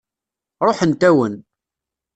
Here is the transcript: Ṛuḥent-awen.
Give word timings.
Ṛuḥent-awen. 0.67 1.33